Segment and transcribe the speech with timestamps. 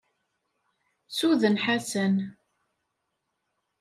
[1.17, 2.15] Suden Ḥasan!